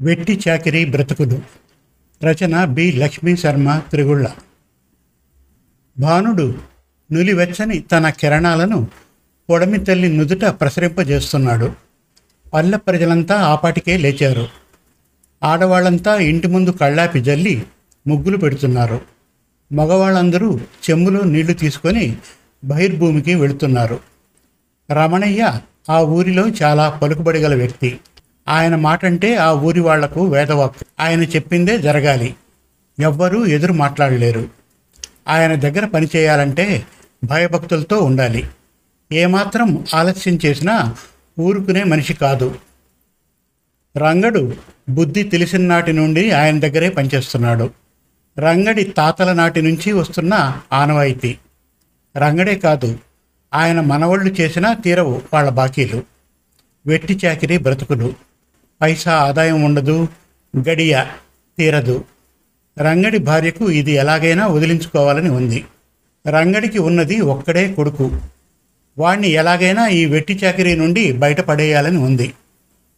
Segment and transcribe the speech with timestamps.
[0.00, 1.42] వెట్టి చాకిరి బ్రతుకులు
[2.24, 4.28] రచన బి లక్ష్మీ శర్మ త్రిగుళ్ళ.
[5.98, 6.54] భానుడు
[7.12, 8.88] నులివెచ్చని తన కిరణాలను
[9.50, 11.72] పొడమి తల్లి నుదుట ప్రసరింపజేస్తున్నాడు.
[12.52, 14.48] పల్లె ప్రజలంతా ఆపాటికే లేచారు.
[15.42, 17.64] ఆడవాళ్ళంతా ఇంటి ముందు కళ్ళాపి జల్లి
[18.06, 19.00] ముగ్గులు పెడుతున్నారు.
[19.72, 20.60] మగవాళ్ళందరూ
[20.90, 22.16] చెంబులో నీళ్ళు తీసుకొని
[22.64, 24.00] బహిర్భూమికి వెళుతున్నారు.
[24.92, 25.60] రమణయ్య
[25.90, 28.00] ఆ ఊరిలో చాలా పలుకుబడి గల వ్యక్తి.
[28.48, 30.84] ఆయన మాట అంటే ఆ ఊరి వాళ్ళకు వేదవాక్కు.
[31.00, 32.34] ఆయన చెప్పిందే జరగాలి.
[33.00, 34.48] ఎవ్వరూ ఎదురు మాట్లాడలేరు.
[35.28, 36.84] ఆయన దగ్గర పనిచేయాలంటే
[37.24, 38.48] భయభక్తులతో ఉండాలి.
[39.12, 40.96] ఏమాత్రం ఆలస్యం చేసినా
[41.40, 42.58] ఊరుకునే మనిషి కాదు.
[43.96, 44.54] రంగడు
[44.88, 47.70] బుద్ధి తెలిసిన నాటి నుండి ఆయన దగ్గరే పనిచేస్తున్నాడు.
[48.38, 51.36] రంగడి తాతల నాటి నుంచి వస్తున్న ఆనవాయితీ.
[52.16, 52.98] రంగడే కాదు
[53.54, 56.02] ఆయన మనవళ్ళు చేసినా తీరవు వాళ్ళ బాకీలు.
[56.86, 58.27] వెట్టి చాకిరీ బ్రతుకులు.
[58.82, 60.08] పైసా ఆదాయం ఉండదు
[60.68, 61.04] గడియ
[61.58, 62.04] తీరదు.
[62.78, 65.64] రంగడి భార్యకు ఇది ఎలాగైనా వదిలించుకోవాలని ఉంది.
[66.28, 68.20] రంగడికి ఉన్నది ఒక్కడే కొడుకు.
[68.98, 72.34] వాణ్ణి ఎలాగైనా ఈ వెట్టి చాకరీ నుండి బయటపడేయాలని ఉంది.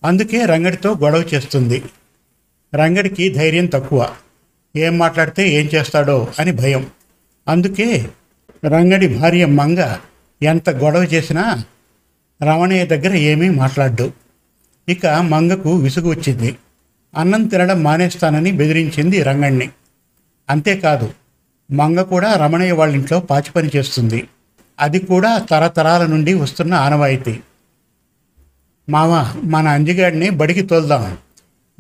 [0.04, 1.82] అందుకే రంగడితో గొడవ చేస్తుంది.
[2.74, 4.10] రంగడికి ధైర్యం తక్కువ.
[4.76, 6.86] ఏం మాట్లాడితే ఏం చేస్తాడో అని భయం.
[7.48, 8.08] అందుకే
[8.66, 9.96] రంగడి భార్య మంగ
[10.42, 11.64] ఎంత గొడవ చేసినా
[12.42, 14.12] రమణయ్య దగ్గర ఏమీ మాట్లాడ్డు.
[14.90, 16.56] ఇక మంగకు విసుగు వచ్చింది.
[17.16, 19.68] అన్నం తినడం మానేస్తానని బెదిరించింది రంగణ్ణి.
[20.50, 21.12] అంతేకాదు
[21.72, 24.28] మంగ కూడా రమణయ్య వాళ్ళ ఇంట్లో పాచి పని చేస్తుంది.
[24.80, 27.40] అది కూడా తరతరాల నుండి వస్తున్న ఆనవాయితీ.
[28.88, 31.16] మామ మన అంజిగాడిని బడికి తోల్దాం.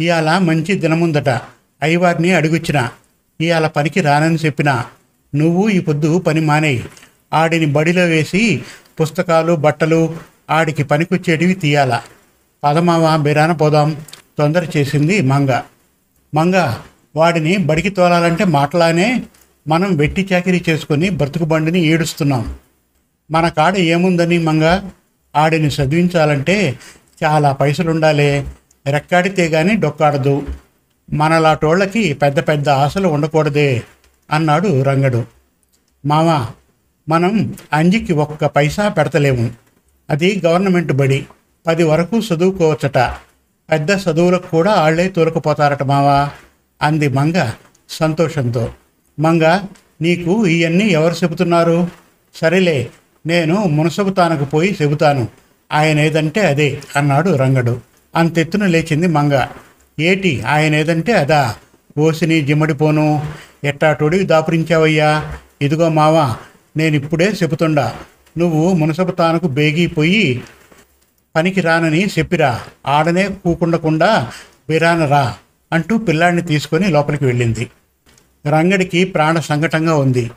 [0.00, 1.28] ఇవాళ మంచి దినముందట
[1.82, 2.88] అయ్యవారిని అడుగుచ్చిన.
[3.40, 4.84] ఇవాళ పనికి రానని చెప్పినా
[5.34, 6.84] నువ్వు ఈ పొద్దు పని మానేయి.
[7.32, 8.62] ఆడిని బడిలో వేసి
[9.00, 10.16] పుస్తకాలు బట్టలు
[10.50, 12.02] ఆడికి పనికొచ్చేటివి తీయాలా.
[12.64, 13.96] పదమావ బిరాన పోదాం.
[14.38, 15.60] తొందర చేసింది మంగ.
[16.34, 16.74] మంగ
[17.16, 19.22] వాడిని బడికి తోలాలంటే మాటలానే
[19.68, 22.56] మనం వెట్టి చాకిరీ చేసుకొని బ్రతుకు బండిని ఈడుస్తున్నాం
[23.30, 24.80] మన కాడ ఏముందని మంగ?
[25.36, 26.78] ఆడిని చదివించాలంటే
[27.24, 28.46] చాలా పైసలు ఉండాలి
[28.86, 30.42] రెక్కాడితే కానీ డొక్కాడదు.
[31.12, 33.82] మనలాటోళ్ళకి పెద్ద పెద్ద ఆశలు ఉండకూడదే
[34.30, 35.24] అన్నాడు రంగడు.
[36.06, 36.46] మామ
[37.08, 39.50] మనం అంజికి ఒక్క పైసా పెడతలేము.
[40.10, 41.26] అది గవర్నమెంట్ బడి.
[41.66, 42.98] పది వరకు చదువుకోవచ్చట.
[43.72, 46.30] పెద్ద చదువులకు కూడా ఆళ్ళే తోలుకుపోతారట మావా
[46.82, 47.50] అంది మంగ
[47.90, 48.68] సంతోషంతో.
[49.20, 49.60] మంగ
[50.02, 51.88] నీకు ఇవన్నీ ఎవరు చెబుతున్నారు?
[52.34, 52.88] సరేలే
[53.26, 55.28] నేను మునసబుతానకు పోయి చెబుతాను.
[55.72, 57.80] ఆయన ఏదంటే అదే అన్నాడు రంగడు.
[58.16, 59.46] అంతెత్తున లేచింది మంగ.
[60.00, 61.54] ఏటి ఆయన ఏదంటే అదా?
[61.98, 63.32] ఓసిని జిమ్మడిపోను
[63.64, 65.34] ఎట్టాటోడివి దాపురించావయ్యా?
[65.62, 66.36] ఇదిగో మావా
[66.76, 67.94] నేనిప్పుడే చెబుతుండా.
[68.38, 70.42] నువ్వు మునసబుతానకు బేగిపోయి
[71.36, 72.60] పనికి రానని చెప్పిరా.
[72.86, 74.32] ఆడనే కూకుండకుండా
[74.68, 75.34] విరానరా
[75.72, 77.70] అంటూ పిల్లాడిని తీసుకొని లోపలికి వెళ్ళింది.
[78.48, 80.30] రంగడికి ప్రాణ సంకటంగా ఉంది.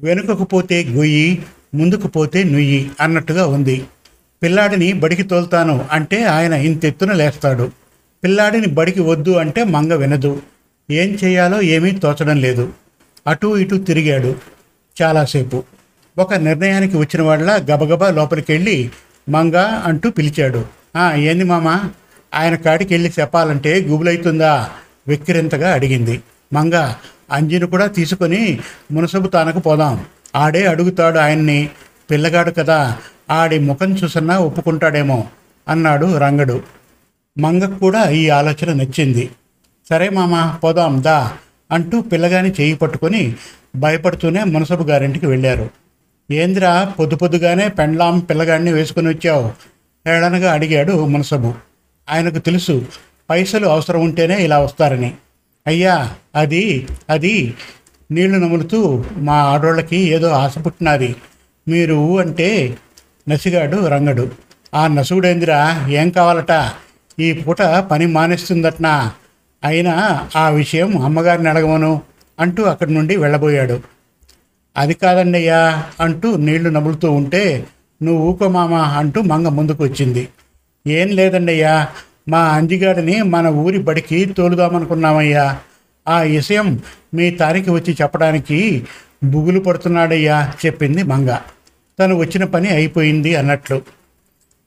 [0.00, 1.42] వెనుకకు పోతే గొయ్యి
[1.74, 3.84] ముందుకు పోతే నుయ్యి అన్నట్టుగా ఉంది.
[4.42, 7.70] పిల్లాడిని బడికి తోలుతాను అంటే ఆయన ఇంతెత్తున లేస్తాడు.
[8.24, 10.42] పిల్లాడిని బడికి వద్దు అంటే మంగ వినదు.
[10.90, 12.72] ఏం చేయాలో ఏమీ తోచడం లేదు.
[13.26, 14.36] అటూ ఇటూ తిరిగాడు.
[15.02, 15.64] చాలాసేపు.
[16.18, 18.90] ఒక నిర్ణయానికి వచ్చిన వాళ్ళ గబగబా లోపలికి వెళ్ళి
[19.28, 20.64] మంగ అంటూ పిలిచాడు.
[21.14, 21.90] ఏంది మామ?
[22.34, 24.70] ఆయన కాడికి వెళ్ళి చెప్పాలంటే గుబులైతుందా?
[25.08, 26.22] వెక్కిరింతగా అడిగింది.
[26.52, 26.94] మంగ
[27.30, 28.58] అంజిని కూడా తీసుకొని
[28.92, 30.04] మునసబు తానకు పోదాం.
[30.36, 31.70] ఆడే అడుగుతాడు ఆయన్ని.
[32.10, 32.96] పిల్లగాడు కదా
[33.30, 35.24] ఆడి ముఖం చూసన్నా ఒప్పుకుంటాడేమో
[35.68, 36.62] అన్నాడు రంగడు.
[37.38, 39.30] మంగకు కూడా ఈ ఆలోచన నచ్చింది.
[39.88, 41.32] సరే మామ పోదాం దా
[41.70, 43.34] అంటూ పిల్లగాని చేయి పట్టుకొని
[43.76, 45.70] భయపడుతూనే మునసబు గారింటికి వెళ్ళారు.
[46.32, 49.52] ఏంద్రా పొద్దు పొద్దుగానే పెండ్లాం పిల్లగాడిని వేసుకుని వచ్చావు?
[50.08, 51.54] ఏడనగా అడిగాడు మునసబు.
[52.10, 52.86] ఆయనకు తెలుసు
[53.30, 55.14] పైసలు అవసరం ఉంటేనే ఇలా వస్తారని.
[55.66, 57.54] అయ్యా అది అది.
[58.10, 61.16] నీళ్ళు నములుతూ మా ఆడోళ్ళకి ఏదో ఆశ పుట్టినది.
[61.68, 62.78] మీరు అంటే
[63.28, 64.30] నసిగాడు రంగడు.
[64.74, 66.70] ఆ నసుగుడేందిరా ఏం కావాలట?
[67.20, 69.12] ఈ పూట పని మానేస్తుందట్నా?
[69.64, 72.02] అయినా ఆ విషయం అమ్మగారిని అడగమను
[72.40, 73.80] అంటూ అక్కడి నుండి వెళ్ళబోయాడు.
[74.76, 77.66] అది కాదండయ్యా అంటూ నీళ్ళు నములుతూ ఉంటే
[78.02, 80.28] నువ్వు ఊకమామ అంటూ మంగ ముందుకు వచ్చింది
[80.86, 81.88] ఏం లేదండయ్యా
[82.28, 85.58] మా అంజిగాడిని మన ఊరి బడికి తోలుదామనుకున్నామయ్యా.
[86.08, 86.80] ఆ విషయం
[87.14, 88.84] మీ తారికి వచ్చి చెప్పడానికి
[89.24, 91.38] బుగులు పడుతున్నాడయ్యా చెప్పింది మంగ.
[91.98, 93.82] తను వచ్చిన పని అయిపోయింది అన్నట్లు.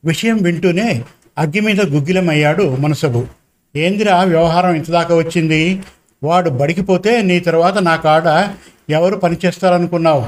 [0.05, 1.03] విషయం వింటూనే
[1.37, 3.27] అగ్గి మీద గుగ్గిలమయ్యాడు మనసబు.
[3.75, 5.81] ఏందిరా వ్యవహారం ఇంతదాకా వచ్చింది?
[6.23, 8.53] వాడు బడికిపోతే నీ తర్వాత నా కాడ
[8.89, 10.27] ఎవరు పనిచేస్తారనుకున్నావు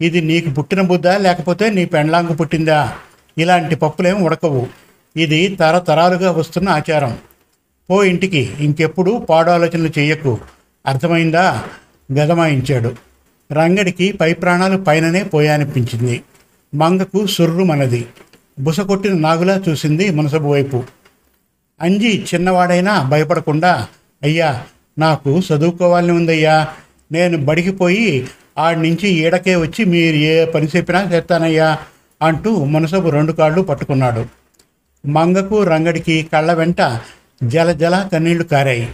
[0.00, 2.92] ఇది నీకు పుట్టిన బుద్ధ లేకపోతే నీ పెండ్లాంగు పుట్టిందా?
[3.38, 4.66] ఇలాంటి పప్పులేం ఉడకవు.
[5.16, 7.18] ఇది తరతరాలుగా వస్తున్న ఆచారం.
[7.90, 10.38] పో ఇంటికి ఇంకెప్పుడు పాడాలోచనలు చేయకు చెయ్యకు.
[10.86, 11.64] అర్థమైందా?
[12.12, 12.94] గదమాయించాడు.
[13.52, 16.22] రంగడికి పై ప్రాణాలు పైననే పోయానిపించింది.
[16.74, 18.06] మంగకు సుర్రుమనది
[18.58, 20.84] బుసకొట్టిన నాగులా చూసింది మునసబు వైపు.
[21.80, 23.86] అంజి చిన్నవాడైనా భయపడకుండా
[24.22, 24.62] అయ్యా
[24.98, 26.68] నాకు చదువుకోవాలని ఉందయ్యా.
[27.12, 28.28] నేను బడికి పోయి
[28.58, 31.78] ఆడి నుంచి ఈడకే వచ్చి మీరు ఏ పని చెప్పినా చేస్తానయ్యా
[32.22, 34.26] అంటూ మునసబు రెండు కాళ్ళు పట్టుకున్నాడు.
[35.06, 37.00] మంగకు రంగడికి కళ్ళ వెంట
[37.44, 38.88] జల జల కన్నీళ్ళు కారాయి.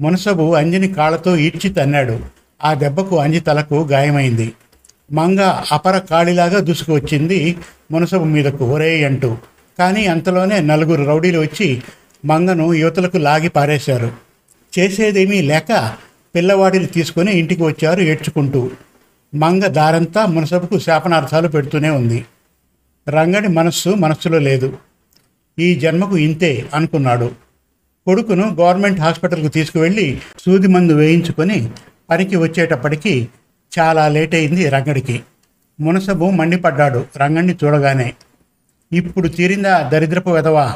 [0.00, 2.20] మునసబు అంజిని కాళ్ళతో ఈడ్చి తన్నాడు.
[2.64, 4.52] ఆ దెబ్బకు అంజి తలకు గాయమైంది.
[5.12, 7.56] మంగ అపర కాళిలాగా దూసుకువచ్చింది
[7.90, 9.36] మునసబు మీదకు ఒరే అంటూ.
[9.78, 11.82] కానీ అంతలోనే నలుగురు రౌడీలు వచ్చి
[12.24, 14.10] మంగను యువతలకు లాగి పారేశారు.
[14.78, 15.92] చేసేదేమీ లేక
[16.34, 18.70] పిల్లవాడిని తీసుకొని ఇంటికి వచ్చారు ఏడ్చుకుంటూ.
[19.34, 22.24] మంగ దారంతా మునసబుకు శాపనార్థాలు పెడుతూనే ఉంది.
[23.08, 24.78] రంగడి మనస్సు మనస్సులో లేదు.
[25.58, 27.30] ఈ జన్మకు ఇంతే అనుకున్నాడు.
[28.06, 31.70] కొడుకును గవర్నమెంట్ హాస్పిటల్కు తీసుకువెళ్ళి సూది మందు వేయించుకొని
[32.10, 33.28] పనికి వచ్చేటప్పటికి
[33.78, 35.22] చాలా లేట్ అయింది రంగడికి.
[35.80, 38.12] మునసబు మండిపడ్డాడు రంగడిని చూడగానే.
[38.92, 40.72] ఇప్పుడు తీరిందా దరిద్రపు వెధవ?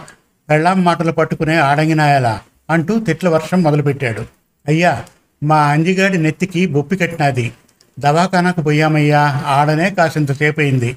[0.50, 2.40] పెళ్ళాం మాటలు పట్టుకునే ఆడంగినాయాలా?
[2.70, 4.24] అంటూ తిట్ల వర్షం మొదలుపెట్టాడు.
[4.68, 5.04] అయ్యా
[5.42, 7.52] మా అంజిగాడి నెత్తికి బొప్పి కట్టినది.
[7.98, 10.96] దవాఖానాకు పోయామయ్యా ఆడనే కాసింతసేపు అయింది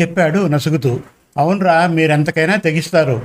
[0.00, 1.00] చెప్పాడు నసుగుతూ.
[1.36, 3.22] అవునరా మీరెంతకైనా తెగిస్తారు.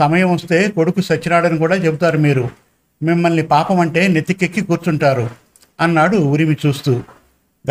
[0.00, 2.50] సమయం వస్తే కొడుకు సచ్చినాడని కూడా చెబుతారు మీరు.
[3.02, 5.30] మిమ్మల్ని పాపం అంటే నెత్తికెక్కి కూర్చుంటారు
[5.80, 7.02] అన్నాడు ఉరిమి చూస్తూ.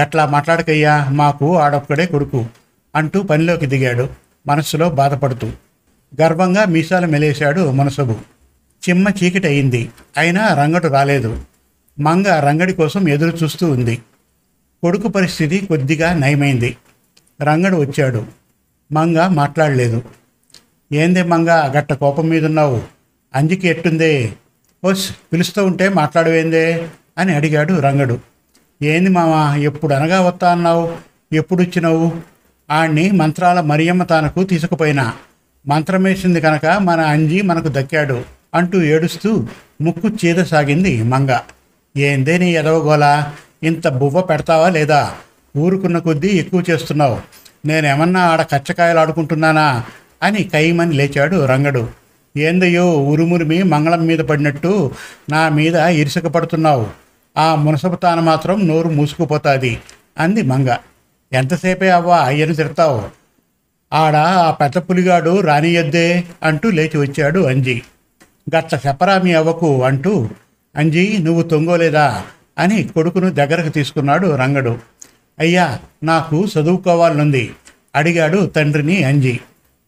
[0.02, 2.46] గట్లా మాట్లాడకయ్యా మాకు ఆడొక్కడే కొడుకు
[2.96, 4.10] అంటూ పనిలోకి దిగాడు.
[4.48, 5.52] మనస్సులో బాధపడుతూ.
[6.22, 8.16] గర్వంగా మీసాలు మెలేశాడు మనసబు.
[8.90, 11.42] చిమ్మ చీకటి అయింది అయినా రంగడు రాలేదు.
[12.00, 13.96] మంగ రంగడి కోసం ఎదురు చూస్తూ ఉంది.
[14.84, 16.78] కొడుకు పరిస్థితి కొద్దిగా నయమైంది.
[17.42, 18.26] రంగడు వచ్చాడు.
[18.92, 20.04] మంగ మాట్లాడలేదు.
[20.94, 22.82] ఏందే మంగ గట్ట కోపం మీదున్నావు?
[23.36, 24.34] అంజికి ఎట్టుందే?
[24.86, 26.90] ఓస్ పిలుస్తూ ఉంటే మాట్లాడవేందే?
[27.18, 28.20] అని అడిగాడు రంగడు.
[28.84, 30.98] ఏంది మామ ఎప్పుడు అనగా వస్తా అన్నావు?
[31.34, 32.12] ఎప్పుడు వచ్చినావు?
[32.72, 35.14] ఆణ్ణి మంత్రాల మరియమ్మ తానకు తీసుకుపోయినా.
[35.68, 38.24] మంత్రమేసింది కనుక మన అంజి మనకు దక్కాడు
[38.56, 39.48] అంటూ ఏడుస్తూ
[39.82, 41.40] ముక్కు చీదసాగింది మంగ.
[41.98, 43.34] ఏందే నీ ఎదవగోలా?
[43.64, 45.14] ఇంత బువ్వ పెడతావా లేదా?
[45.58, 47.18] ఊరుకున్న కొద్దీ ఎక్కువ చేస్తున్నావు.
[47.66, 49.84] నేనేమన్నా ఆడ కచ్చకాయలు ఆడుకుంటున్నానా?
[50.24, 51.88] అని కైమని లేచాడు రంగడు.
[52.38, 54.92] ఏందయ్యో ఉరుమురిమి మంగళం మీద పడినట్టు
[55.30, 56.88] నా మీద ఇరుసక పడుతున్నావు.
[57.38, 59.80] ఆ మునసపు మాత్రం నోరు మూసుకుపోతుంది
[60.18, 60.78] అంది మంగ.
[61.34, 63.04] ఎంతసేపే అవ్వా అయ్యను తిడతావు?
[63.94, 67.82] ఆడ ఆ పెద్ద పులిగాడు రానియద్దే అంటూ లేచి వచ్చాడు అంజి.
[68.56, 70.30] గట్ల చెప్పరా మీ అవ్వకు అంటూ
[70.78, 72.24] అంజి నువ్వు తొంగోలేదా?
[72.60, 74.78] అని కొడుకును దగ్గరకు తీసుకున్నాడు రంగడు.
[75.40, 77.52] అయ్యా నాకు చదువుకోవాలనుంది.
[77.96, 79.40] అడిగాడు తండ్రిని అంజి.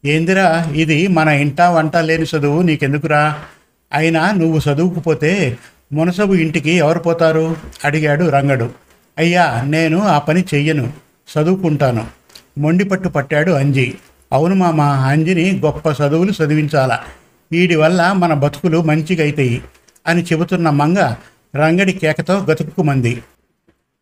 [0.05, 3.35] ఏందిరా ఇది మన ఇంటా వంట లేని చదువు నీకెందుకురా?
[3.93, 5.57] అయినా నువ్వు చదువుకుపోతే
[5.93, 7.55] మునసబు ఇంటికి ఎవరు పోతారు?
[7.85, 8.69] అడిగాడు రంగడు.
[9.17, 10.93] అయ్యా నేను ఆ పని చెయ్యను.
[11.39, 12.05] చదువుకుంటాను.
[12.57, 13.95] మొండిపట్టు పట్టాడు అంజి.
[14.33, 16.99] అవును మామ అంజిని గొప్ప చదువులు చదివించాలా.
[17.51, 19.61] వీడి వల్ల మన బతుకులు మంచిగా అవుతాయి
[20.07, 21.15] అని చెబుతున్న మంగ
[21.55, 23.23] రంగడి కేకతో గతుక్కుమంది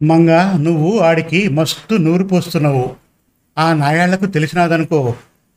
[0.03, 2.95] మంగ నువ్వు ఆడికి మస్తు నూరు పోస్తున్నావు.
[3.57, 5.15] ఆ నాయాళ్ళకు తెలిసినాదనుకో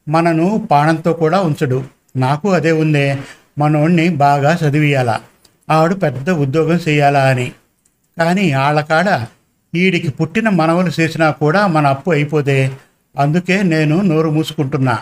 [0.09, 1.85] మనను పాణంతో కూడా ఉంచడు.
[2.17, 3.19] నాకు అదే ఉందే.
[3.59, 5.21] మనోణ్ణి బాగా చదివియాలా
[5.71, 7.53] ఆడు పెద్ద ఉద్యోగం చేయాలా అని.
[8.19, 9.09] కానీ ఆళ్ళకాడ
[9.75, 12.71] వీడికి పుట్టిన మనవలు చేసినా కూడా మన అప్పు అయిపోదే.
[13.19, 14.99] అందుకే నేను నోరు మూసుకుంటున్నా.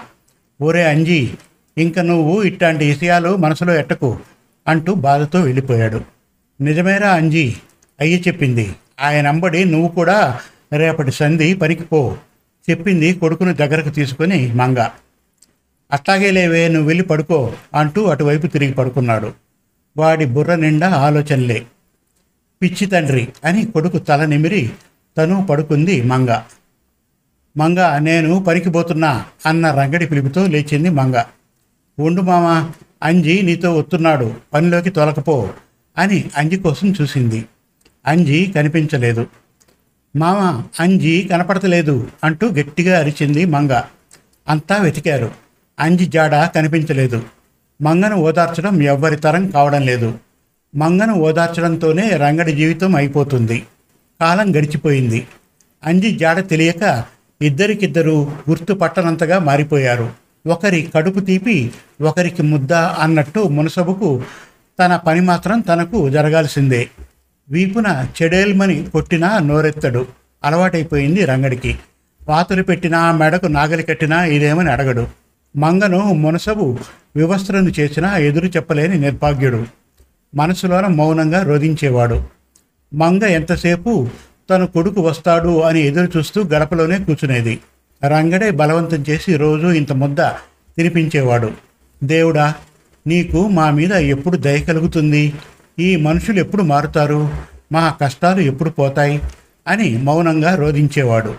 [0.63, 1.35] ఒరే అంజీ
[1.79, 4.19] ఇంక నువ్వు ఇట్లాంటి విషయాలు మనసులో ఎట్టకు.
[4.69, 6.01] అంటూ బాధతో వెళ్ళిపోయాడు.
[6.61, 7.55] నిజమేరా అంజీ
[8.01, 8.75] అయ్యి చెప్పింది.
[9.01, 10.41] ఆయన అంబడి నువ్వు కూడా
[10.77, 12.17] రేపటి సంధి పనికిపో
[12.71, 14.89] చెప్పింది కొడుకును దగ్గరకు తీసుకుని మంగ.
[15.93, 19.33] అట్లాగే లేవే నువ్వు వెళ్ళి పడుకో అంటూ అటువైపు తిరిగి పడుకున్నాడు.
[19.97, 21.67] వాడి బుర్ర నిండా ఆలోచనలే.
[22.63, 24.71] పిచ్చి తండ్రి అని కొడుకు తల నిమిరి
[25.19, 26.41] తను పడుకుంది మంగ.
[27.57, 31.25] మంగ నేను పనికిపోతున్నా అన్న రంగడి పిలుపుతో లేచింది మంగ.
[31.99, 32.71] ఉండు మామ
[33.07, 35.51] అంజి నీతో వస్తున్నాడు పనిలోకి తొలకపో
[35.99, 37.45] అని అంజి కోసం చూసింది.
[38.07, 39.27] అంజి కనిపించలేదు.
[40.17, 43.83] మామ అంజి కనపడతలేదు అంటూ గట్టిగా అరిచింది మంగ.
[44.49, 45.31] అంతా వెతికారు.
[45.81, 47.23] అంజి జాడ కనిపించలేదు.
[47.83, 50.19] మంగను ఓదార్చడం ఎవ్వరి తరం కావడం లేదు.
[50.77, 53.67] మంగను ఓదార్చడంతోనే రంగడి జీవితం అయిపోతుంది.
[54.21, 55.27] కాలం గడిచిపోయింది.
[55.85, 57.05] అంజి జాడ తెలియక
[57.43, 60.26] ఇద్దరికిద్దరూ గుర్తుపట్టనంతగా మారిపోయారు.
[60.47, 61.71] ఒకరి కడుపు తీపి
[62.03, 64.23] ఒకరికి ముద్ద అన్నట్టు మునసబుకు
[64.81, 66.89] తన పని మాత్రం తనకు జరగాల్సిందే.
[67.49, 70.07] వీపున చెడేల్మని కొట్టినా నోరెత్తడు.
[70.45, 71.79] అలవాటైపోయింది రంగడికి.
[72.29, 75.07] వాతులు పెట్టినా మెడకు నాగలి కట్టినా ఇదేమని అడగడు.
[75.57, 76.79] మంగను మునసబు
[77.17, 79.67] వివస్త్రను చేసినా ఎదురు చెప్పలేని నిర్భాగ్యుడు.
[80.35, 82.25] మనసులోన మౌనంగా రోధించేవాడు.
[82.95, 84.09] మంగ ఎంతసేపు
[84.51, 87.59] తన కొడుకు వస్తాడు అని ఎదురు చూస్తూ గడపలోనే కూర్చునేది.
[88.05, 90.21] రంగడే బలవంతం చేసి రోజూ ఇంత ముద్ద
[90.77, 91.51] తినిపించేవాడు.
[92.05, 92.55] దేవుడా
[93.07, 95.33] నీకు మా మీద ఎప్పుడు దయ కలుగుతుంది?
[95.79, 97.31] ఈ మనుషులు ఎప్పుడు మారుతారు?
[97.73, 99.23] మా కష్టాలు ఎప్పుడు పోతాయి?
[99.69, 101.35] అని మౌనంగా రోధించేవాడు.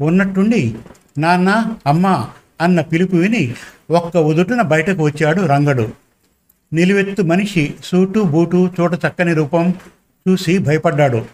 [0.00, 0.74] ఉన్నట్టుండి
[1.18, 2.26] నాన్న అమ్మ
[2.60, 3.54] అన్న పిలుపు విని
[3.90, 5.92] ఒక్క ఉదుటున బయటకు వచ్చాడు రంగడు.
[6.72, 9.74] నిలువెత్తు మనిషి సూటు బూటు చూట చక్కని రూపం
[10.28, 11.24] చూసి భయపడ్డాడు.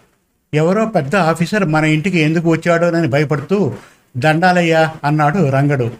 [0.53, 3.73] ఎవరో పెద్ద ఆఫీసర్ మన ఇంటికి ఎందుకు వచ్చాడోనని భయపడుతూ
[4.17, 5.91] దండాలయ్యా అన్నాడు రంగడు.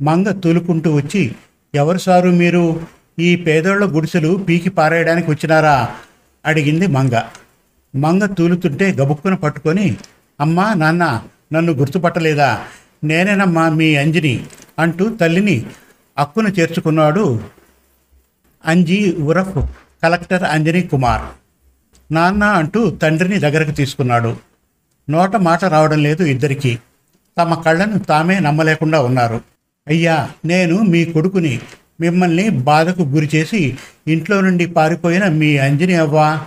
[0.00, 1.34] మంగ తూలుకుంటూ వచ్చి
[1.74, 2.80] ఎవరు సారు మీరు?
[3.18, 5.88] ఈ పేదోళ్ళ గుడిసెలు పీకి పారేయడానికి వచ్చినారా?
[6.46, 7.22] అడిగింది మంగ.
[7.96, 9.96] మంగ తూలుతుంటే గబుక్కున పట్టుకొని
[10.40, 12.60] అమ్మా నాన్న నన్ను గుర్తుపట్టలేదా?
[13.04, 14.46] నేనేనమ్మా మీ అంజని
[14.78, 15.66] అంటూ తల్లిని
[16.18, 17.42] అక్కున చేర్చుకున్నాడు
[18.66, 19.70] అంజీ ఉరఫ్
[20.02, 21.22] కలెక్టర్ అంజనీ కుమార్.
[22.12, 24.36] నాన్న అంటూ తండ్రిని దగ్గరకు తీసుకున్నాడు.
[25.10, 26.78] నోట మాట రావడం లేదు ఇద్దరికీ.
[27.38, 29.40] తమ కళ్ళను తామే నమ్మలేకుండా ఉన్నారు.
[29.88, 31.60] అయ్యా నేను మీ కొడుకుని
[32.00, 33.76] మిమ్మల్ని బాధకు గురి చేసి
[34.08, 36.40] ఇంట్లో నుండి పారిపోయిన మీ అంజని అవ్వా?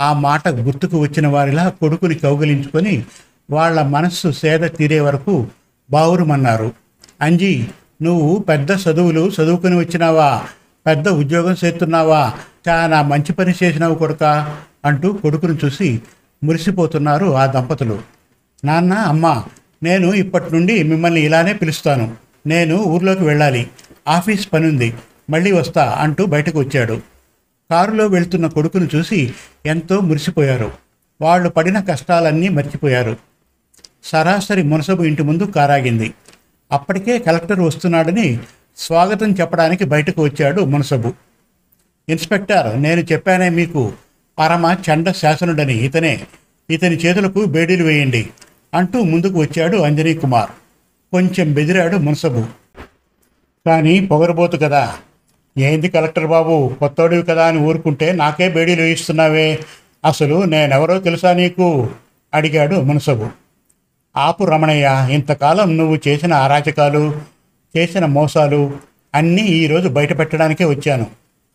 [0.00, 3.04] ఆ మాట గుర్తుకు వచ్చిన వారిలా కొడుకుని కౌగిలించుకొని
[3.50, 5.46] వాళ్ళ మనస్సు సేద తీరే వరకు
[5.90, 6.72] బావురుమన్నారు.
[7.20, 7.66] అంజీ
[8.02, 10.42] నువ్వు పెద్ద చదువులు చదువుకుని వచ్చినావా?
[10.86, 12.32] పెద్ద ఉద్యోగం చేస్తున్నావా?
[12.68, 14.56] చాలా మంచి పని చేసినావు కొడుక?
[14.84, 16.02] అంటూ కొడుకును చూసి
[16.44, 17.98] మురిసిపోతున్నారు ఆ దంపతులు.
[18.64, 19.44] నాన్న అమ్మ
[19.82, 22.16] నేను ఇప్పటి నుండి మిమ్మల్ని ఇలానే పిలుస్తాను.
[22.46, 23.70] నేను ఊర్లోకి వెళ్ళాలి.
[24.08, 24.94] ఆఫీస్ పని ఉంది
[25.30, 27.00] మళ్ళీ వస్తా అంటూ బయటకు వచ్చాడు.
[27.70, 29.34] కారులో వెళ్తున్న కొడుకును చూసి
[29.66, 30.72] ఎంతో మురిసిపోయారు.
[31.20, 33.16] వాళ్ళు పడిన కష్టాలన్నీ మర్చిపోయారు.
[34.04, 36.14] సరాసరి మునసబు ఇంటి ముందు కారాగింది.
[36.72, 38.38] అప్పటికే కలెక్టర్ వస్తున్నాడని
[38.76, 41.14] స్వాగతం చెప్పడానికి బయటకు వచ్చాడు మునసబు.
[42.08, 43.92] ఇన్స్పెక్టర్ నేను చెప్పానే మీకు
[44.38, 46.26] పరమ చండ శాసనుడని ఇతనే.
[46.70, 48.28] ఇతని చేతులకు బేడీలు వేయండి.
[48.74, 50.50] అంటూ ముందుకు వచ్చాడు అంజనీ కుమార్.
[51.12, 52.44] కొంచెం బెదిరాడు మునసబు.
[53.66, 54.94] కానీ పొగరబోతు కదా.
[55.58, 59.58] ఏంది కలెక్టర్ బాబు కొత్తోడివి కదా అని ఊరుకుంటే నాకే బేడీలు వేయిస్తున్నావే.
[60.04, 61.88] అసలు నేనెవరో తెలుసా నీకు?
[62.34, 63.28] అడిగాడు మునసబు.
[64.16, 67.20] ఆపు రమణయ్య ఇంతకాలం నువ్వు చేసిన అరాచకాలు
[67.76, 68.72] చేసిన మోసాలు
[69.14, 71.06] అన్నీ ఈరోజు బయట పెట్టడానికే వచ్చాను.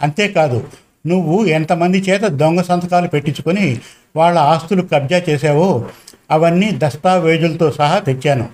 [0.01, 0.67] అంతేకాదు
[1.07, 3.79] నువ్వు ఎంతమంది చేత దొంగ సంతకాలు పెట్టించుకొని
[4.15, 5.85] వాళ్ళ ఆస్తులు కబ్జా చేసావో
[6.31, 8.49] అవన్నీ దస్తావేజులతో సహా తెచ్చాను.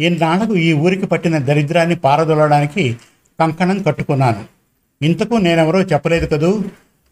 [0.00, 2.96] ఈనాళ్ళకు ఈ ఊరికి పట్టిన దరిద్రాన్ని పారదొలడానికి
[3.40, 4.44] కంకణం కట్టుకున్నాను.
[5.02, 6.64] ఇంతకు నేనెవరో చెప్పలేదు కదూ?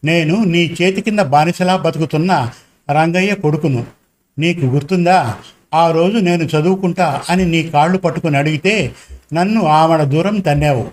[0.05, 2.51] నేను నీ చేతి కింద బానిసలా బతుకుతున్న
[2.91, 3.87] రంగయ్య కొడుకును.
[4.39, 5.35] నీకు గుర్తుందా?
[5.75, 8.93] ఆ రోజు నేను చదువుకుంటా అని నీ కాళ్ళు పట్టుకుని అడిగితే
[9.35, 10.89] నన్ను ఆమడ దూరం తన్నావు.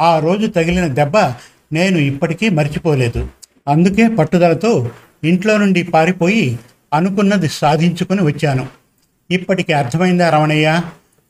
[0.00, 1.16] ఆ రోజు తగిలిన దెబ్బ
[1.72, 3.28] నేను ఇప్పటికీ మర్చిపోలేదు.
[3.68, 4.90] అందుకే పట్టుదలతో
[5.24, 6.58] ఇంట్లో నుండి పారిపోయి
[6.92, 8.68] అనుకున్నది సాధించుకుని వచ్చాను.
[9.30, 10.80] ఇప్పటికి అర్థమైందా రమణయ్య?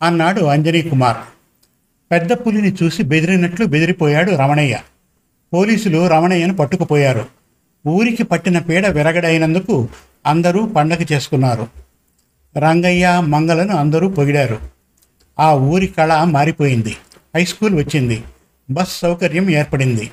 [0.02, 1.16] అన్నాడు అంజనీ కుమార్.
[2.12, 4.78] పెద్ద పులిని చూసి బెదిరినట్లు బెదిరిపోయాడు రమణయ్య.
[5.54, 7.26] పోలీసులు రమణయ్యను పట్టుకుపోయారు.
[7.88, 9.88] ఊరికి పట్టిన పీడ విరగడైనందుకు
[10.26, 11.66] అందరూ పండగ చేసుకున్నారు.
[12.58, 14.58] రంగయ్య మంగళను అందరూ పొగిడారు.
[15.38, 16.96] ఆ ఊరి కళ మారిపోయింది.
[17.36, 18.22] హై స్కూల్ వచ్చింది.
[18.70, 20.10] బస్ సౌకర్యం ఏర్పడింది.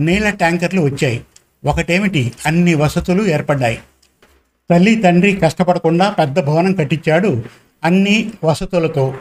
[0.00, 1.24] నీళ్ళ ట్యాంకర్లు వచ్చాయి.
[1.64, 2.32] ఒకటేమిటి?
[2.46, 3.78] అన్ని వసతులు ఏర్పడ్డాయి.
[4.70, 7.42] తల్లి తండ్రి కష్టపడకుండా పెద్ద భవనం కట్టించాడు
[7.84, 9.14] అన్ని వసతులతో.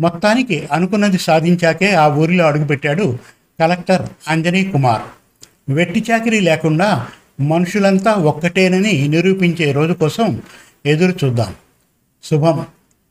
[0.00, 3.18] మొత్తానికి అనుకున్నది సాధించాకే ఆ ఊరిలో అడుగుపెట్టాడు
[3.60, 5.02] కలెక్టర్ అంజనీ కుమార్.
[5.72, 7.06] వెట్టి చాకిరీ లేకుండా
[7.40, 10.42] మనుషులంతా ఒక్కటేనని నిరూపించే రోజు కోసం
[10.86, 11.54] ఎదురు చూద్దాం.
[12.24, 12.66] శుభం.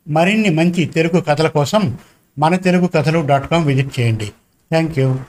[0.07, 1.97] మరిన్ని మంచి తెలుగు కథల కోసం
[2.39, 4.25] మన తెలుగు కథలు డాట్ కామ్ విజిట్ చేయండి.
[4.71, 5.19] Thank you.